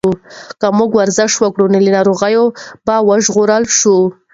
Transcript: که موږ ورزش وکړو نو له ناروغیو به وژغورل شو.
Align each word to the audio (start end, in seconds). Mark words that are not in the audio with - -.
که 0.59 0.67
موږ 0.77 0.89
ورزش 0.97 1.31
وکړو 1.37 1.65
نو 1.73 1.77
له 1.85 1.91
ناروغیو 1.97 2.45
به 2.85 2.95
وژغورل 3.09 3.63
شو. 3.77 3.97